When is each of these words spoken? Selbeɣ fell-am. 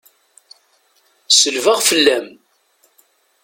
Selbeɣ 1.29 1.79
fell-am. 1.87 2.27